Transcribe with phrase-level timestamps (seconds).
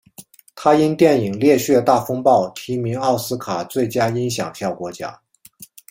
[0.55, 5.13] 他因电影烈血大风暴提名奥斯卡最佳音响效果奖。